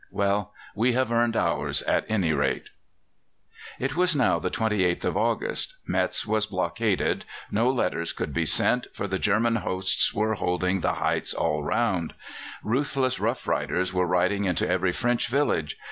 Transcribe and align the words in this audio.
Well, 0.09 0.51
we 0.73 0.93
have 0.93 1.11
earned 1.11 1.37
ours, 1.37 1.83
at 1.83 2.09
any 2.09 2.33
rate." 2.33 2.71
It 3.77 3.95
was 3.95 4.15
now 4.15 4.39
the 4.39 4.49
28th 4.49 5.05
of 5.05 5.15
August. 5.15 5.75
Metz 5.85 6.25
was 6.25 6.47
blockaded. 6.47 7.23
No 7.51 7.69
letters 7.69 8.11
could 8.11 8.33
be 8.33 8.47
sent, 8.47 8.87
for 8.95 9.05
the 9.07 9.19
German 9.19 9.57
hosts 9.57 10.11
were 10.11 10.33
holding 10.33 10.79
the 10.79 10.93
heights 10.95 11.35
all 11.35 11.63
round. 11.63 12.15
Ruthless 12.63 13.19
rough 13.19 13.47
riders 13.47 13.93
were 13.93 14.07
riding 14.07 14.45
into 14.45 14.67
every 14.67 14.91
French 14.91 15.27
village. 15.27 15.77